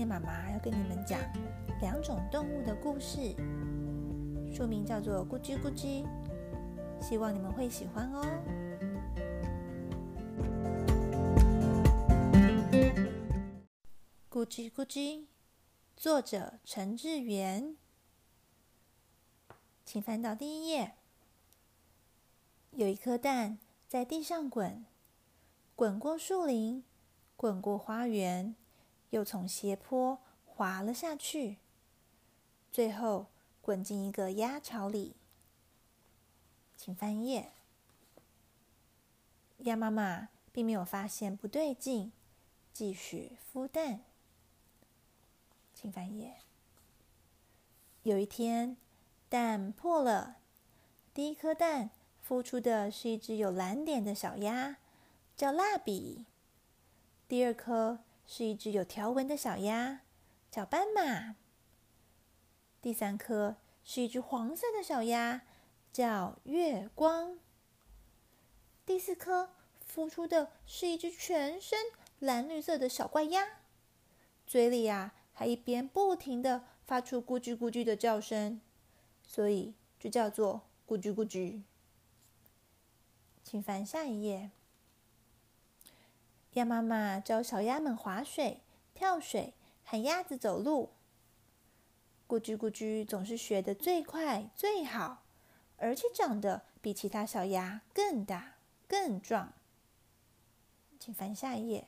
[0.00, 1.20] 天妈妈要跟你们讲
[1.82, 3.36] 两种动物的故事，
[4.50, 6.06] 书名叫做《咕叽咕叽》，
[7.06, 8.24] 希望你们会喜欢哦。
[14.30, 15.26] 咕叽咕叽，
[15.98, 17.76] 作者陈志远，
[19.84, 20.94] 请翻到第一页。
[22.70, 24.86] 有一颗蛋在地上滚，
[25.76, 26.84] 滚过树林，
[27.36, 28.54] 滚过花园，
[29.10, 31.58] 又从斜坡滑了下去，
[32.72, 33.26] 最后
[33.60, 35.14] 滚进一个鸭巢里。
[36.76, 37.52] 请翻页。
[39.58, 42.12] 鸭妈妈并没有发现不对劲，
[42.72, 44.00] 继续孵蛋。
[45.74, 46.36] 请翻页。
[48.02, 48.76] 有一天，
[49.28, 50.38] 蛋破了，
[51.12, 51.90] 第一颗蛋。
[52.26, 54.76] 孵出的是一只有蓝点的小鸭，
[55.36, 56.26] 叫蜡笔。
[57.26, 57.98] 第二颗
[58.32, 60.02] 是一只有条纹的小鸭，
[60.52, 61.34] 叫斑马。
[62.80, 65.42] 第三颗是一只黄色的小鸭，
[65.92, 67.40] 叫月光。
[68.86, 69.50] 第四颗
[69.92, 71.76] 孵出的是一只全身
[72.20, 73.44] 蓝绿色的小怪鸭，
[74.46, 78.60] 嘴里呀还一边不停的发出咕叽咕叽的叫声，
[79.26, 81.62] 所以就叫做咕叽咕叽。
[83.42, 84.52] 请翻下一页。
[86.54, 88.60] 鸭妈妈教小鸭们划水、
[88.92, 90.90] 跳水，喊鸭子走路。
[92.26, 95.22] 咕叽咕叽总是学得最快最好，
[95.78, 98.54] 而且长得比其他小鸭更大
[98.88, 99.52] 更壮。
[100.98, 101.86] 请翻下一页。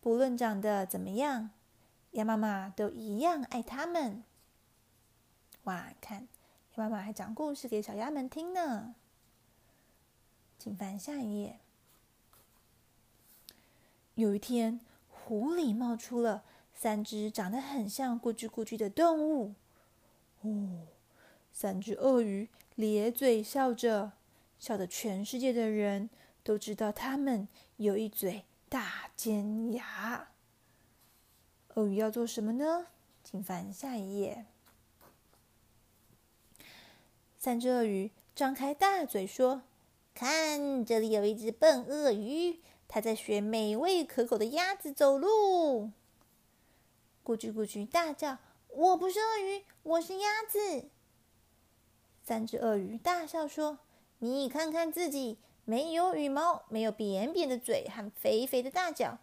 [0.00, 1.50] 不论长得怎么样，
[2.12, 4.24] 鸭妈妈都一样爱它们。
[5.64, 6.26] 哇，看，
[6.74, 8.94] 鸭妈妈还讲故事给小鸭们听呢。
[10.58, 11.60] 请翻下一页。
[14.14, 19.54] 有一天，湖里冒出了三只长得很像咕叽咕叽的动物。
[20.42, 20.86] 哦，
[21.50, 24.12] 三只鳄鱼咧嘴笑着，
[24.58, 26.10] 笑得全世界的人
[26.42, 30.28] 都知道它们有一嘴大尖牙。
[31.74, 32.88] 鳄鱼要做什么呢？
[33.24, 34.44] 请翻下一页。
[37.38, 39.62] 三只鳄鱼张开大嘴说。
[40.14, 42.60] 看，这里有一只笨鳄鱼，
[42.94, 45.92] 他在学美味可口的鸭子走路。
[47.24, 48.36] 咕叽咕叽大叫
[48.68, 50.90] ：“我不是鳄鱼，我是鸭子。”
[52.22, 53.78] 三只鳄鱼大笑说
[54.20, 59.16] ：“你看看自己，没有羽毛，没有扁扁的嘴和肥肥的大脚，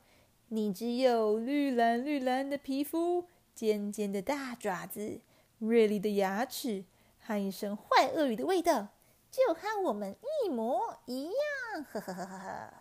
[0.48, 5.22] 你只有绿蓝绿蓝的皮肤、尖尖的大爪子、
[5.60, 6.86] 锐利的牙齿
[7.20, 8.88] 和一身坏鳄鱼的味道。”
[9.30, 12.74] 就和我们一模一样，呵呵呵呵呵。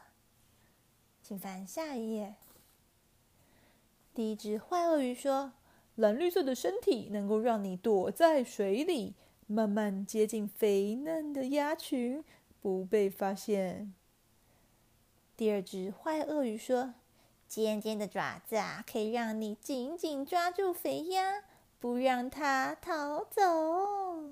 [1.29, 2.37] 请翻下一页。
[4.15, 5.53] 第一只坏鳄鱼说
[5.95, 9.15] ：“蓝绿色的身体能够让你躲在水里，
[9.47, 12.25] 慢慢接近肥嫩的鸭群，
[12.63, 13.93] 不被发现。”
[15.37, 16.95] 第二只坏鳄鱼说
[17.47, 21.45] ：“尖尖的爪子啊，可以让你紧紧抓住肥鸭，
[21.79, 24.31] 不让它逃走。”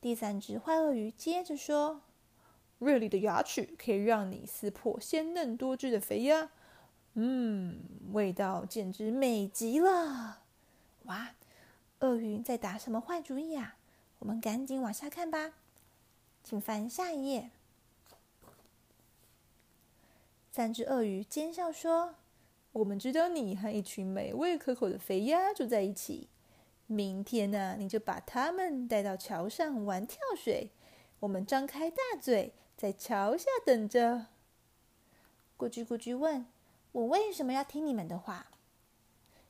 [0.00, 2.00] 第三只坏鳄鱼接着说
[2.78, 6.50] ：“锐利的牙齿可以让你撕破鲜嫩多汁的肥鸭，
[7.14, 7.80] 嗯，
[8.12, 10.42] 味道简直美极了！”
[11.04, 11.34] 哇，
[12.00, 13.76] 鳄鱼在打什么坏主意啊？
[14.20, 15.54] 我们赶紧往下看吧，
[16.42, 17.50] 请翻下一页。
[20.50, 22.16] 三只鳄鱼奸笑说
[22.72, 26.28] ：“我们知道你和一群美味可口的肥鸭住在一起。”
[26.90, 30.70] 明天呢，你就把他们带到桥上玩跳水。
[31.20, 34.26] 我们张开大嘴，在桥下等着。
[35.58, 36.46] 咕叽咕叽问
[36.92, 38.46] ：“我为什么要听你们的话？”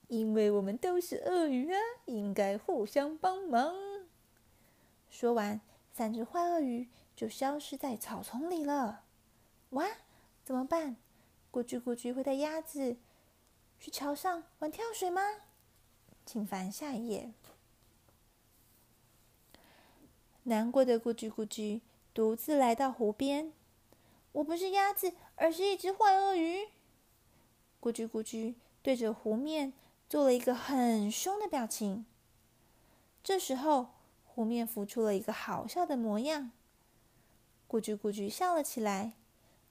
[0.09, 3.75] 因为我们都是鳄鱼啊，应该互相帮忙。
[5.11, 5.61] 说完，
[5.93, 9.05] 三只坏鳄鱼就消失在草丛里了。
[9.71, 9.87] 哇，
[10.43, 10.97] 怎么办？
[11.53, 12.97] 咕叽咕叽会带鸭子
[13.79, 15.21] 去桥上玩跳水吗？
[16.25, 17.35] 请翻下一页。
[20.45, 21.83] 难过的咕叽咕叽
[22.19, 23.53] 独自来到湖边。
[24.33, 26.67] 我不是鸭子，而是一只坏鳄鱼。
[27.81, 29.73] 咕叽咕叽对着湖面
[30.09, 32.05] 做了一个很凶的表情。
[33.23, 33.91] 这时候，
[34.25, 36.51] 湖面浮出了一个好笑的模样。
[37.69, 39.13] 咕叽咕叽笑了起来。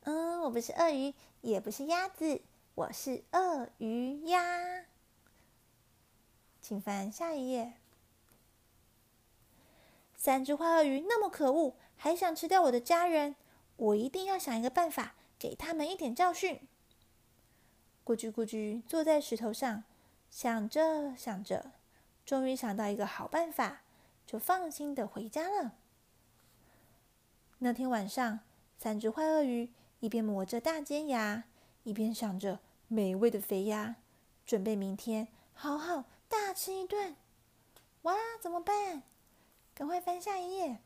[0.03, 2.39] 嗯，我不是鳄鱼，也不是鸭子，
[2.75, 4.85] 我是鳄鱼鸭。
[6.61, 7.73] 请翻下一页。
[10.15, 13.35] 三只坏鳄鱼那么可恶，还想吃掉我的家人，
[13.75, 16.61] 我一定要想一个办法，给他们一点教训。
[18.05, 19.83] 咕叽咕叽坐在石头上，
[20.29, 21.71] 想着想着，
[22.25, 23.81] 终于想到一个好办法，
[24.25, 25.73] 就放心的回家了。
[27.59, 28.39] 那天晚上，
[28.77, 29.69] 三只坏鳄鱼
[29.99, 31.43] 一边磨着大尖牙，
[31.83, 33.95] 一边想着美味的肥鸭，
[34.45, 37.15] 准备明天好好大吃一顿。
[38.03, 39.03] 哇，怎么办？
[39.73, 40.79] 赶快翻下一页。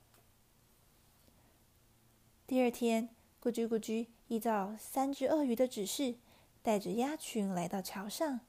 [2.52, 3.08] 第二天，
[3.42, 6.16] 咕叽咕叽依照三只鳄鱼的指示，
[6.62, 8.42] 带着鸭群来到桥上，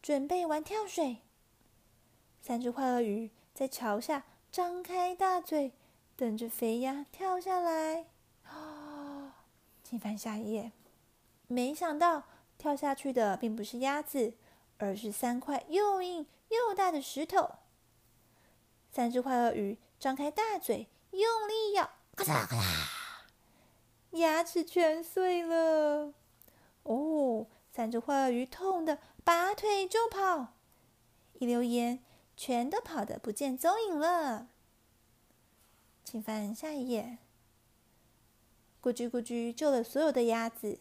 [0.00, 1.18] 准备玩跳水。
[2.40, 5.72] 三只坏鳄鱼在桥下张开大嘴。
[6.16, 8.06] 等着肥鸭跳下来，
[8.48, 9.32] 哦，
[9.84, 10.72] 请翻下一页。
[11.46, 12.24] 没想到
[12.56, 14.32] 跳下去的并不是鸭子，
[14.78, 17.56] 而是三块又硬又大的石头。
[18.90, 22.99] 三只坏鳄鱼张开大嘴，用力咬，咔嚓咔嚓，
[24.12, 26.12] 牙齿全碎了。
[26.82, 30.54] 哦，三只坏鳄鱼痛得拔腿就跑，
[31.34, 32.00] 一溜烟，
[32.36, 34.48] 全都跑得不见踪影了。
[36.04, 37.18] 请翻下一页。
[38.82, 40.78] 咕叽咕叽救了所有的鸭子，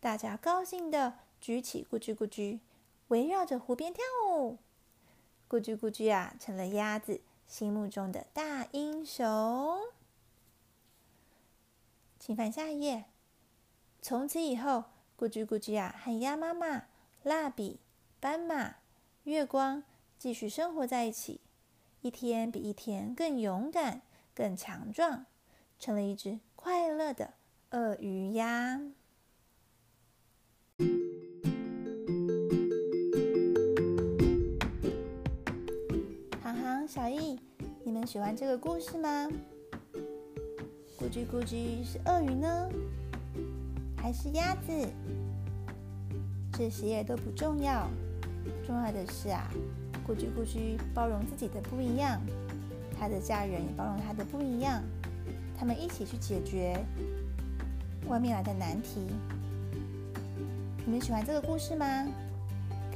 [0.00, 2.58] 大家高兴的举起咕叽咕叽，
[3.08, 4.56] 围绕着湖边跳舞。
[5.48, 9.78] 咕叽咕叽啊，成了鸭子心目中的大英雄。
[12.26, 13.04] 请翻下一页。
[14.02, 14.82] 从此以后，
[15.16, 16.86] 咕叽咕叽啊和鸭妈妈、
[17.22, 17.78] 蜡笔、
[18.18, 18.78] 斑马、
[19.22, 19.84] 月光
[20.18, 21.40] 继续生活在一起，
[22.00, 24.02] 一天比一天更勇敢。
[24.34, 25.24] 更强壮，
[25.78, 27.34] 成了一只快乐的
[27.70, 28.80] 鳄鱼呀！
[36.42, 37.38] 航航、小易，
[37.84, 39.28] 你们喜欢这个故事吗？
[40.98, 42.68] 咕叽咕叽是鳄鱼呢，
[43.98, 44.72] 还是鸭子？
[46.52, 47.86] 这些也都不重要，
[48.66, 49.46] 重要的是啊，
[50.08, 52.18] 咕叽咕叽包容自己的不一样。
[52.98, 54.82] 他的家人也包容他的不一样，
[55.58, 56.82] 他们一起去解决
[58.08, 59.02] 外面来的难题。
[60.86, 62.06] 你们喜欢这个故事吗？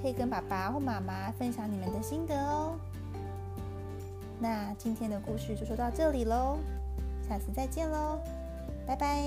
[0.00, 2.78] 可以跟爸爸或妈妈分享你们的心得哦。
[4.40, 6.56] 那今天的故事就说到这里喽，
[7.30, 8.18] 下次再见喽，
[8.84, 9.22] 拜拜。